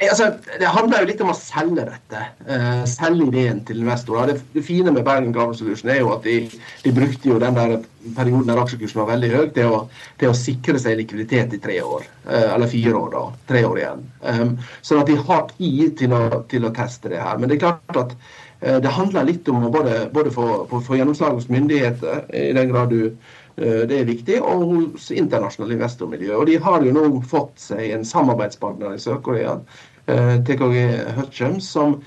[0.00, 2.20] Altså, det handler jo litt om å selge dette.
[2.48, 4.30] Uh, selge ideen til investorer.
[4.32, 6.36] Det, det, fine med Bergen Gravel Solution er jo at de,
[6.84, 7.74] de, brukte jo den der
[8.16, 9.82] perioden der aksjekursen var veldig høy, til å,
[10.20, 12.06] til å sikre seg likviditet i tre år.
[12.24, 13.26] Uh, eller fire år, da.
[13.52, 14.06] Tre år igjen.
[14.24, 17.36] Um, sånn at de har tid til å, til å, teste det her.
[17.36, 20.96] Men det er klart at uh, det handler litt om å både, både få, få
[21.02, 23.12] gjennomslag hos myndigheter, i den grad du
[23.56, 26.34] det er viktig, og hos internasjonale investormiljø.
[26.40, 29.58] Og De har jo nå fått seg en samarbeidspartner i Sør-Korea
[30.06, 32.04] Eh, TKG Hutchums, som,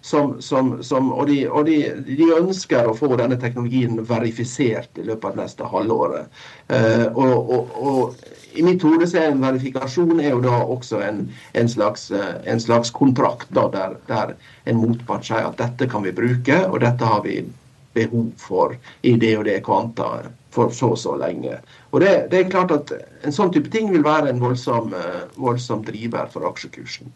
[0.00, 5.04] som, som, som, og, de, og de, de, ønsker å få denne teknologien verifisert i
[5.04, 6.30] løpet av neste halvåret.
[6.70, 8.24] Uh, og, og, og,
[8.56, 12.94] I mitt hode er en verifikasjon er jo da også en, en, slags, en slags,
[12.94, 14.32] kontrakt da, der, der,
[14.64, 17.42] en motpart sier at dette kan vi bruke, og dette har vi
[17.96, 18.72] behov for
[19.04, 21.60] i det og det kvantaet for så og så lenge.
[21.92, 24.94] Og det, det, er klart at En sånn type ting vil være en voldsom,
[25.36, 27.12] voldsom driver for aksjekursen.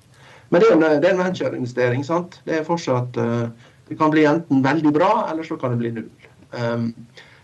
[0.50, 2.04] Men det er, en, det er en ventureinvestering.
[2.04, 2.40] sant?
[2.44, 3.46] Det er fortsatt uh,
[3.88, 6.10] Det kan bli enten veldig bra, eller så kan det bli null.
[6.50, 6.88] Um,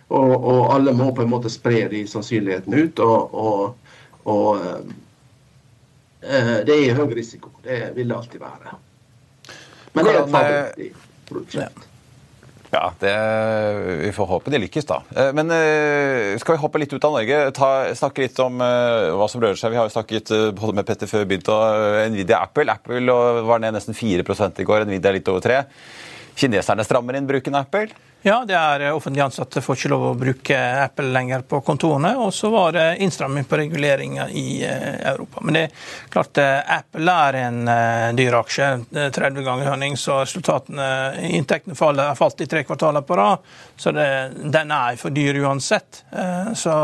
[0.09, 3.03] og, og, alle må på en måte spre de sannsynlighetene ut.
[3.03, 3.97] Og, og,
[4.31, 4.51] og
[6.27, 7.55] uh, det er høy risiko.
[7.63, 8.79] Det vil det alltid være.
[9.95, 10.91] Men det er et fabelaktig
[11.31, 11.93] prosjekt.
[12.73, 13.13] Ja, det,
[14.03, 15.01] Vi får håpe de lykkes, da.
[15.17, 17.39] Eh, men eh, skal vi hoppe litt ut av Norge?
[17.57, 19.73] Ta, snakke litt om uh, hva som rører seg.
[19.75, 22.75] Vi har jo snakket både med Petter før vi begynte, og Nvidia Apple.
[22.75, 25.63] Apple var ned nesten 4 i går, Nvidia litt over 3
[26.37, 27.89] Kineserne strammer inn bruken av Apple?
[28.27, 32.11] Ja, det er eh, offentlig ansatte får ikke lov å bruke Apple lenger på kontorene.
[32.19, 35.45] Og så var det innstramming på reguleringer i eh, Europa.
[35.47, 37.61] Men det er klart eh, Apple er en
[38.19, 38.73] dyr aksje.
[39.15, 40.89] 30 ganger hønning, så resultatene,
[41.39, 43.47] inntektene faller, falt i tre kvartaler på rad.
[43.77, 44.07] Så det,
[44.53, 46.03] den er for dyr uansett.
[46.57, 46.75] Så,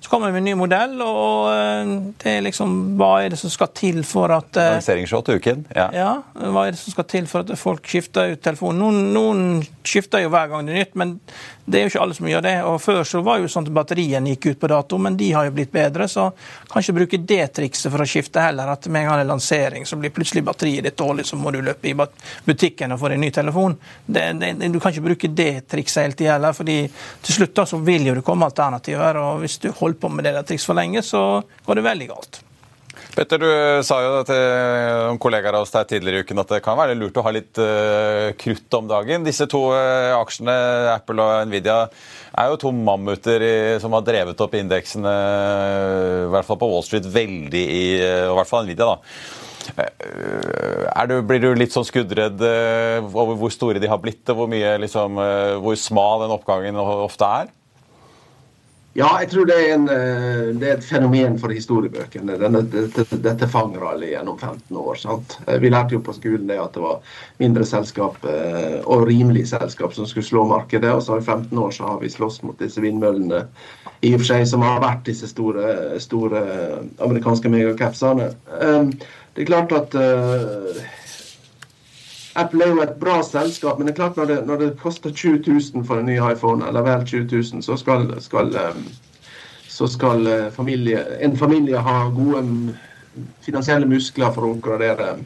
[0.00, 3.52] så kommer vi med en ny modell, og det er liksom Hva er det som
[3.52, 5.66] skal til for at Lanseringsshot uken.
[5.76, 5.88] Ja.
[5.92, 6.10] ja.
[6.34, 8.80] Hva er det som skal til for at folk skifter ut telefonen?
[8.80, 9.44] Noen, noen
[9.86, 11.20] skifter jo hver gang det er nytt nytt, men
[11.64, 12.54] det er jo ikke alle som gjør det.
[12.64, 15.44] og Før så var jo sånn at batteriene gikk ut på dato, men de har
[15.48, 16.08] jo blitt bedre.
[16.08, 16.30] Så
[16.70, 18.70] kanskje bruke det trikset for å skifte heller.
[18.72, 21.52] At med en gang det er lansering, så blir plutselig batteriet ditt dårlig, så må
[21.52, 21.94] du løpe i
[22.46, 23.76] butikken og få deg ny telefon.
[24.06, 27.68] Det, det, du kan ikke bruke det trikset hele tida heller, fordi til slutt da
[27.68, 29.20] så vil jo det komme alternativer.
[29.20, 32.12] og Hvis du holder på med det der triks for lenge, så går det veldig
[32.14, 32.44] galt.
[33.18, 36.60] Petter, du sa jo til noen kollegaer av oss der tidligere i uken at det
[36.62, 39.26] kan være lurt å ha litt uh, krutt om dagen.
[39.26, 40.54] Disse to uh, aksjene,
[40.92, 41.80] Apple og Nvidia,
[42.38, 46.70] er jo to mammuter i, som har drevet opp indeksene, uh, i hvert fall på
[46.70, 49.37] Wall Street, veldig i uh, I hvert fall Nvidia, da.
[51.08, 52.42] Du, blir du litt sånn skuddredd
[53.12, 55.20] over hvor store de har blitt, og hvor, mye, liksom,
[55.62, 57.54] hvor smal den oppgangen ofte er?
[58.98, 62.34] Ja, jeg tror det er, en, eh, det er et fenomen for historiebøkene.
[62.40, 64.96] Denne, dette, dette fangerallyet gjennom 15 år.
[64.98, 65.36] sant?
[65.46, 67.04] Eh, vi lærte jo på skolen det at det var
[67.38, 70.90] mindre selskap eh, og rimelige selskap som skulle slå markedet.
[70.90, 73.44] Og så i 15 år så har vi slåss mot disse vindmøllene
[74.02, 76.42] i og for seg som har vært disse store, store
[76.98, 78.32] amerikanske megacapsene.
[79.38, 79.94] Det er klart at
[82.38, 85.10] Apple er jo et bra selskap, men det er klart når det, når det koster
[85.10, 85.42] 20
[85.74, 87.24] 000 for en ny iPhone, eller vel 20
[87.54, 88.84] 000, så skal, skal, um,
[89.68, 92.70] så skal uh, familie, en familie ha gode um,
[93.42, 95.16] finansielle muskler for å oppgradere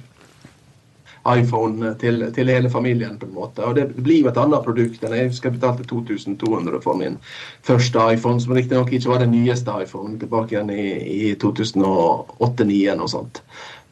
[1.29, 3.18] iPhone til, til, hele familien.
[3.18, 3.64] på en måte.
[3.64, 5.05] Og Det blir jo et annet produkt.
[5.05, 7.18] enn Jeg husker jeg betalte 2200 for min
[7.62, 10.88] første iPhone, som riktignok ikke var den nyeste iPhone, tilbake igjen i,
[11.29, 13.44] i 2008-2009 og sånt.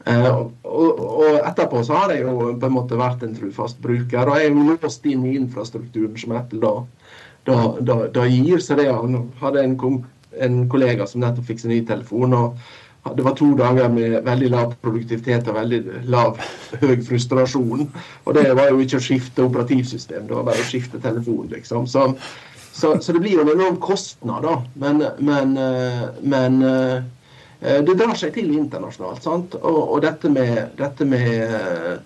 [0.09, 4.23] Uh, og, og, etterpå så har jeg jo på en måte vært en trufast bruker.
[4.25, 6.75] Og jeg er jo låst inn i infrastrukturen som Apple da,
[7.49, 8.63] da, da, da gir.
[8.65, 8.89] Så det
[9.43, 9.77] hadde en,
[10.41, 12.37] en, kollega som nettopp fikk seg ny telefon.
[12.39, 16.41] og Det var to dager med veldig lav produktivitet og veldig lav
[16.83, 17.85] høy frustrasjon.
[18.25, 21.85] Og det var jo ikke å skifte operativsystem, det var bare å skifte telefon, liksom.
[21.91, 22.09] Så,
[22.73, 24.61] så, så det blir jo en enorm kostnad, da.
[24.81, 27.20] Men, men, eh, men eh, Eh,
[27.61, 29.23] det drar seg til internasjonalt.
[29.23, 29.55] sant?
[29.61, 31.99] Og, og dette, med, dette med eh,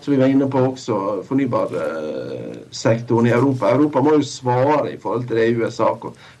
[0.00, 3.68] som vi var inne på også, fornybarsektoren i Europa.
[3.74, 5.90] Europa må jo svare i forhold til det USA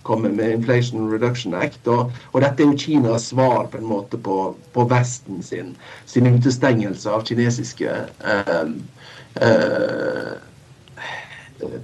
[0.02, 1.86] kommer med Inflation Reduction Act.
[1.86, 6.26] Og, og dette er jo Kinas svar på en måte på, på Vesten sin, sin
[6.32, 7.92] utestengelse av kinesiske
[8.32, 8.64] eh,
[9.42, 10.32] eh,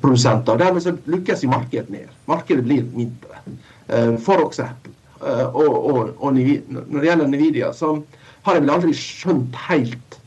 [0.00, 0.56] produsenter.
[0.64, 2.08] Dermed så lykkes jo markedet ned.
[2.30, 3.44] Markedet blir mindre.
[3.88, 4.48] Eh, for.
[4.56, 4.93] Eh,
[5.24, 7.96] og, og, og, når det gjelder Nvidia, så
[8.44, 10.18] har jeg vel aldri skjønt helt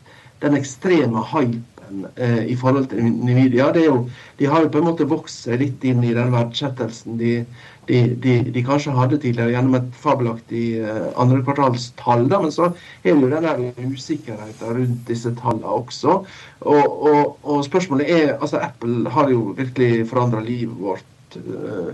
[0.42, 3.70] den ekstreme hypen eh, i forhold til Nvidia.
[3.82, 4.04] Jo,
[4.40, 7.40] de har jo på en måte vokst seg litt inn i den verdsettelsen de,
[7.88, 12.28] de, de, de, kanskje hadde tidligere gjennom et fabelaktig eh, andrekvartalstall.
[12.32, 16.21] Men så er det jo den der usikkerheten rundt disse tallene også.
[16.62, 21.06] Og, og, og, spørsmålet er altså Apple har jo virkelig forandra livet vårt.
[21.36, 21.88] Eh,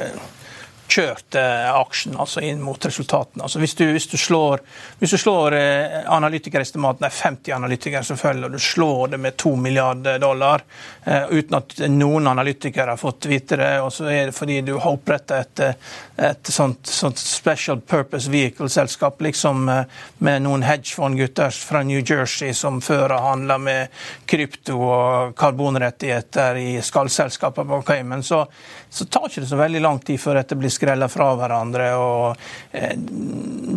[0.88, 3.44] kjørt eh, aksjen altså inn mot resultatene.
[3.44, 4.62] Altså hvis, du, hvis, du, slår,
[4.98, 9.20] hvis du slår eh, analytikerestimaten, det er 50 analytikere som følger, og du slår det
[9.22, 10.64] med 2 milliarder dollar
[11.04, 14.74] eh, uten at noen analytikere har fått vite det, og så er det fordi du
[14.78, 15.64] har oppretta et,
[16.16, 19.84] et sånt, sånt, special purpose vehicle-selskap liksom eh,
[20.24, 26.68] med noen hedgefondgutter fra New Jersey som før har handla med krypto og karbonrettigheter i
[26.82, 28.44] skallselskaper på Cayman, så,
[28.90, 31.88] så tar ikke det så veldig lang tid før dette blir skreller fra hverandre.
[31.98, 32.36] og
[32.72, 32.94] eh,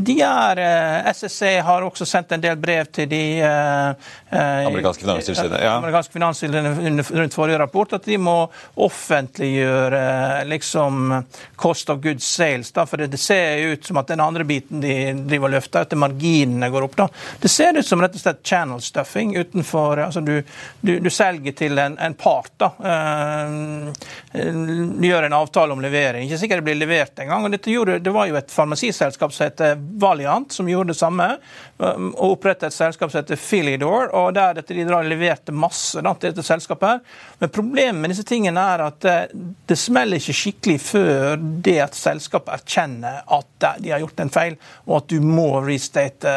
[0.01, 5.59] de er, eh, SSC har også sendt en del brev til de eh, Amerikanske finanstilsynet
[5.61, 5.73] ja.
[5.75, 8.35] amerikanske finanstilsynet rundt forrige rapport at de må
[8.81, 10.01] offentliggjøre
[10.47, 11.11] liksom
[11.59, 12.71] cost of good sales.
[12.71, 15.97] Da, for det, ser ut som at den andre biten de driver og løfter, at
[15.99, 16.95] marginene går opp.
[17.03, 17.07] da.
[17.41, 20.43] Det ser ut som rett og slett channel stuffing utenfor altså Du,
[20.81, 22.51] du, du selger til en, en part.
[22.61, 22.71] da.
[24.31, 26.25] Du gjør en avtale om levering.
[26.27, 27.45] Ikke sikkert det blir levert en gang.
[27.45, 27.51] og
[28.03, 31.27] Det var jo et farmasiselskap som heter Valiant, som gjorde det samme.
[31.77, 36.13] Um, og opprettet et selskap som heter Philidor, og der dette de leverte masse da,
[36.13, 36.87] til dette selskapet.
[36.87, 36.99] her.
[37.39, 39.31] Men problemet med disse tingene er at eh,
[39.67, 44.59] det smeller ikke skikkelig før det at selskapet erkjenner at de har gjort en feil,
[44.85, 46.35] og at du må restate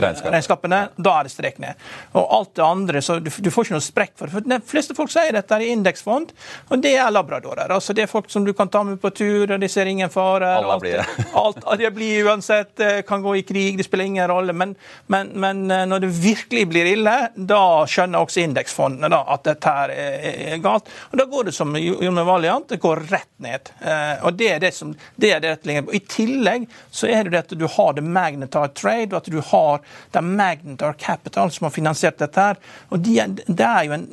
[0.00, 0.80] regnskapene.
[0.96, 1.80] Da er det strek ned.
[2.16, 4.34] Og alt det andre, så du, du får ikke noe sprekk for det.
[4.34, 6.32] For De fleste folk sier dette er indeksfond,
[6.68, 7.70] og det er labradorer.
[7.74, 10.10] Altså Det er folk som du kan ta med på tur, og de ser ingen
[10.12, 10.52] fare.
[10.60, 11.26] Alle blir det.
[11.42, 14.54] alt, de blir uansett, eh, kan gå i krig, det spiller ingen rolle.
[14.56, 14.74] Men,
[15.12, 19.76] men, men eh, når det virkelig blir ille, da skjønner også indeksfondene da, at dette
[19.76, 20.90] her er galt.
[21.10, 23.72] Og Da går det som med Valiant, det går rett ned.
[23.80, 25.58] Eh, og det er det som det er det.
[25.92, 29.80] I tillegg så er det at du har det magnetar trade, og at du har
[30.10, 32.40] det er Magnetar Capital som har finansiert dette.
[32.40, 34.06] her, og de er, de er, jo, en,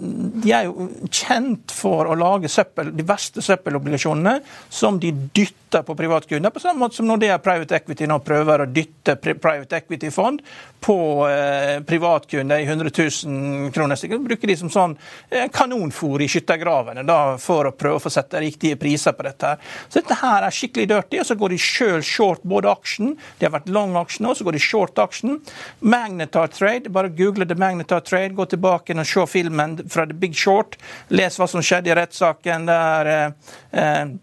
[0.43, 5.95] de er jo, kjent for å lage søppel, de verste søppelobligasjonene som de dytter på
[5.99, 6.53] privatkunder.
[6.53, 10.43] På samme måte som når det er private equity nå prøver å dytte private equity-fond
[10.83, 12.91] på eh, privatkunder i 100
[13.25, 14.23] 000 kroner stykket.
[14.23, 14.95] Bruker de som sånn
[15.29, 19.53] eh, kanonfôr i skyttergravene da, for å prøve å få sette riktige priser på dette.
[19.53, 19.75] her.
[19.87, 23.47] Så dette her er skikkelig dirty, og så går de sjøl short både aksjen, de
[23.47, 25.39] har vært long aksjen, og så går de short aksjen.
[25.79, 30.35] Magnetar Trade, bare google The Magnetar Trade, gå tilbake og se filmen fra The Big
[30.35, 30.77] Short.
[31.09, 34.15] Les hva som skjedde i rettssaken der eh, eh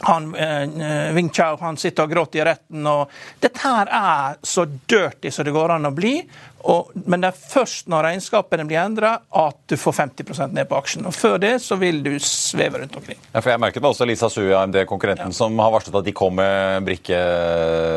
[0.00, 2.86] han, eh, Wing Chao han sitter og gråter i retten.
[2.86, 3.10] og
[3.42, 6.20] Dette her er så dirty som det går an å bli.
[6.66, 10.78] Og, men det er først når regnskapene blir endra at du får 50 ned på
[10.78, 11.06] aksjen.
[11.06, 13.20] og Før det så vil du sveve rundt omkring.
[13.30, 15.38] Ja, for Jeg merket meg også Lisa Sue, AMD-konkurrenten, ja.
[15.38, 17.20] som har varslet at de kom med brikke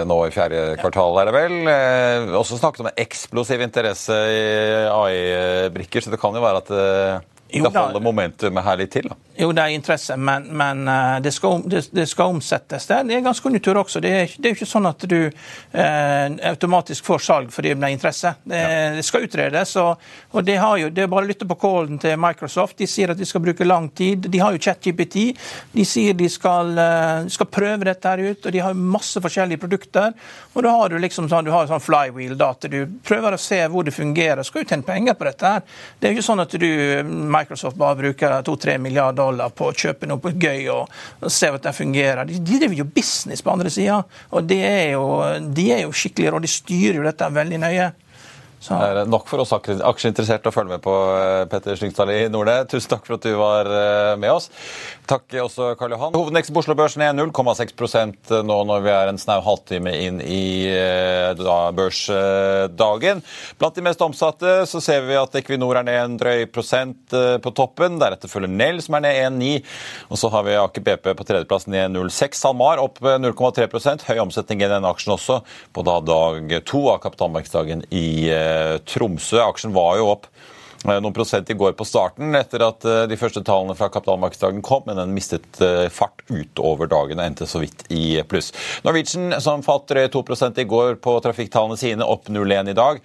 [0.08, 1.20] nå i fjerde kvartal.
[1.22, 1.58] er det vel.
[1.74, 4.46] Eh, også snakket om en eksplosiv interesse i
[4.92, 9.10] AI-brikker, så det kan jo være at eh, jo, det holder momentumet her litt til?
[9.12, 9.18] da?
[9.42, 12.86] Jo, det er interesse, men, men eh, det, skal, det, det, skal, omsettes.
[12.88, 14.02] Det er, ganske konjunktur også.
[14.04, 17.88] Det er, det er jo ikke sånn at du eh, automatisk får salg fordi det
[17.88, 18.34] er interesse.
[18.44, 19.06] Det, ja.
[19.06, 19.74] skal utredes.
[19.82, 20.04] Og,
[20.36, 22.78] og det, har jo, det er bare å lytte på callen til Microsoft.
[22.80, 24.28] De sier at de skal bruke lang tid.
[24.32, 25.18] De har jo ChatGPT.
[25.74, 29.60] De sier de skal, uh, skal, prøve dette her ut, og de har masse forskjellige
[29.62, 30.14] produkter.
[30.54, 33.42] Og da har du liksom sånn, du har sånn flywheel, da, at du prøver å
[33.42, 34.44] se hvor det fungerer.
[34.48, 35.66] Skal jo tjene penger på dette her.
[35.98, 36.70] Det er jo ikke sånn at du
[37.42, 41.02] Microsoft bare bruker 2-3 milliarder dollar på å kjøpe noe på gøy og,
[41.32, 42.24] se at det fungerer.
[42.30, 44.02] De, de driver jo business på andre sida,
[44.32, 45.06] og de er, jo,
[45.54, 46.42] de er jo skikkelig rå.
[46.44, 47.92] de styrer jo dette veldig nøye.
[48.62, 48.76] Så.
[48.78, 52.60] Det er nok for oss aksjeinteresserte å følge med på eh, Petter Slyngstad i Nordli.
[52.70, 54.52] Tusen takk for at du var eh, med oss.
[55.10, 56.14] Takk også Karl Johan.
[56.14, 60.70] Hovedindeksen på Oslo Børs ned 0,6% nå når vi er en snau halvtime inn i
[60.70, 63.24] eh, da, børsdagen.
[63.58, 67.56] Blant de mest omsatte så ser vi at Equinor er ned en drøy prosent på
[67.58, 67.98] toppen.
[67.98, 69.52] Deretter følger Nell, som er ned 1,9.
[70.14, 72.38] Og så har vi Aker BP på tredjeplass ned 0,6.
[72.44, 75.42] SalMar opp 0,3% Høy omsetning i den aksjen også
[75.74, 78.06] på da dag to av kapitalmarkedsdagen i
[78.88, 79.40] Tromsø.
[79.44, 83.18] Aksjen var jo opp eh, noen prosent i går på starten etter at eh, de
[83.20, 87.64] første tallene fra kapitalmarkedsdagen kom, men den mistet eh, fart utover dagen og endte så
[87.64, 88.52] vidt i pluss.
[88.86, 90.26] Norwegian, som falt 2
[90.62, 93.04] i går på trafikktallene sine, opp 0,1 i dag.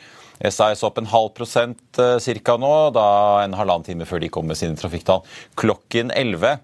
[0.53, 2.57] SAS opp en halv prosent ca.
[2.61, 3.07] nå, da
[3.41, 5.23] en halvannen time før de kom med sine trafikktall
[5.57, 6.59] klokken 11.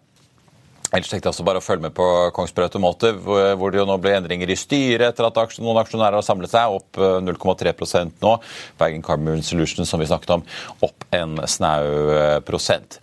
[0.93, 3.97] Ellers tenkte jeg også bare å følge med på Kongsberg Automotive, hvor det jo nå
[4.03, 8.35] ble endringer i styret etter at noen aksjonærer har samlet seg, opp 0,3 eh, nå.
[8.81, 10.45] Bergen Carbon Solutions, som vi snakket om,
[10.85, 13.01] opp en snau eh, prosent.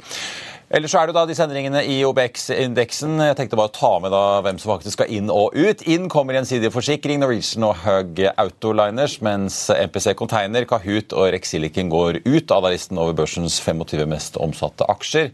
[0.70, 3.16] Ellers så er det da disse endringene i OBX-indeksen.
[3.26, 5.80] Jeg tenkte bare å ta med da hvem som faktisk skal inn og ut.
[5.90, 12.20] Inn kommer Gjensidige Forsikring, Norwegian og Hug Autoliners, mens MPC Container, Kahoot og Rexilicon går
[12.22, 15.32] ut av listen over børsens 25 mest omsatte aksjer.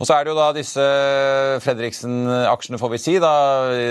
[0.00, 0.86] Og så er det jo da disse
[1.66, 3.18] Fredriksen-aksjene, får vi si.
[3.20, 3.34] da,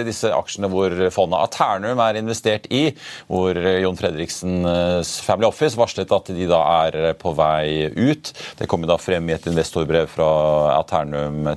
[0.08, 2.88] Disse aksjene hvor fondet Aternum er investert i,
[3.30, 8.34] hvor Jon Fredriksens Family Office varslet at de da er på vei ut.
[8.58, 10.34] Det kommer da frem i et investorbrev fra
[10.74, 10.87] Aternum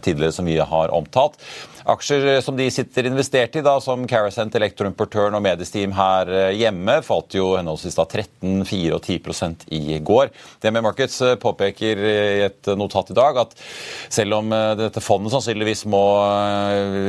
[0.03, 1.39] tidligere, som vi har omtalt.
[1.91, 7.01] Aksjer som de sitter investert i, da, som Carasent, Elektroimportøren og Mediesteam her eh, hjemme,
[7.03, 10.31] falt jo henholdsvis da 13, 4 og 10% i går.
[10.63, 13.57] DME Markets eh, påpeker i et notat i dag at
[14.13, 16.03] selv om eh, dette fondet sannsynligvis må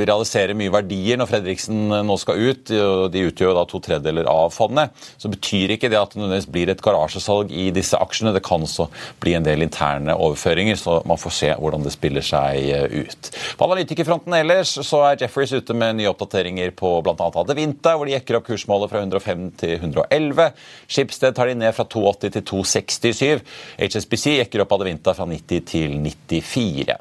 [0.08, 4.50] realisere mye verdier når Fredriksen nå skal ut, og de utgjør da to tredjedeler av
[4.56, 8.34] fondet, så betyr ikke det at det nødvendigvis blir et garasjesalg i disse aksjene.
[8.34, 8.88] Det kan også
[9.22, 13.32] bli en del interne overføringer, så man får se hvordan det spiller seg ut.
[13.60, 17.28] På analytikerfronten ellers så er Jefferies ute med nye oppdateringer på bl.a.
[17.41, 20.47] Adevinta, hvor de jekker opp kursmålet fra 105 til 111.
[20.88, 23.43] Schibsted tar de ned fra 280 til 267.
[23.82, 26.97] HSBC jekker opp Adevinta fra 90 til 94.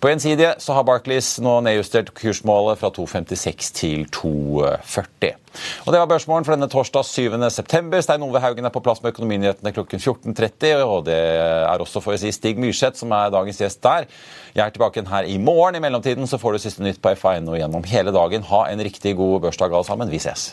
[0.00, 5.36] På Gjensidige så har Barclays nå nedjustert kursmålet fra 256 til 240.
[5.86, 7.50] Og Det var børsmålen for denne torsdag 7.
[7.50, 8.00] september.
[8.00, 10.84] Stein Ove Haugen er på plass med Økonominyhetene klokken 14.30.
[10.86, 14.08] Og det er også for å si Stig Myrseth som er dagens gjest der.
[14.54, 15.78] Jeg er tilbake her i morgen.
[15.78, 18.46] I mellomtiden så får du siste nytt på FA1 og gjennom hele dagen.
[18.50, 20.10] Ha en riktig god børsdag alle sammen.
[20.10, 20.52] Vi ses.